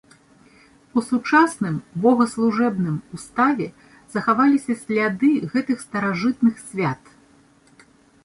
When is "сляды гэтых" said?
4.83-5.77